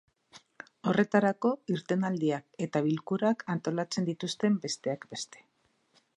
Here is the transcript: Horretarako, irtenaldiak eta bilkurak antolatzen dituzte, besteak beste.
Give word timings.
Horretarako, 0.91 1.51
irtenaldiak 1.73 2.49
eta 2.67 2.81
bilkurak 2.89 3.47
antolatzen 3.57 4.09
dituzte, 4.13 4.53
besteak 4.67 5.07
beste. 5.15 5.49